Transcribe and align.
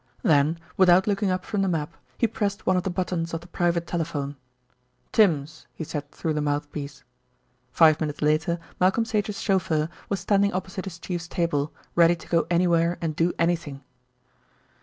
Then 0.23 0.57
without 0.77 1.05
looking 1.05 1.29
up 1.29 1.45
from 1.45 1.61
the 1.61 1.67
map, 1.67 1.95
he 2.17 2.25
pressed 2.25 2.65
one 2.65 2.75
of 2.75 2.81
the 2.81 2.89
buttons 2.89 3.35
of 3.35 3.41
the 3.41 3.47
private 3.47 3.85
telephone. 3.85 4.35
"Tims," 5.11 5.67
he 5.75 5.83
said 5.83 6.09
through 6.09 6.33
the 6.33 6.41
mouthpiece. 6.41 7.03
Five 7.71 8.01
minutes 8.01 8.19
later 8.23 8.57
Malcolm 8.79 9.05
Sage's 9.05 9.39
chauffeur 9.41 9.89
was 10.09 10.19
standing 10.19 10.53
opposite 10.53 10.85
his 10.85 10.97
Chief's 10.97 11.27
table, 11.27 11.71
ready 11.93 12.15
to 12.15 12.27
go 12.27 12.47
anywhere 12.49 12.97
and 12.99 13.15
do 13.15 13.31
anything. 13.37 13.83